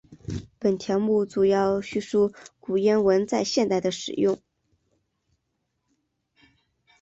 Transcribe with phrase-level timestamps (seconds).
[0.57, 4.41] 本条目主要叙述古谚文在现代的使用。